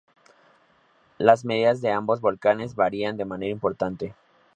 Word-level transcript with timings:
Las 1.19 1.45
medidas 1.45 1.79
de 1.81 1.91
ambos 1.91 2.21
volcanes 2.21 2.73
variaban 2.73 3.17
de 3.17 3.25
manera 3.25 3.51
importante. 3.51 4.15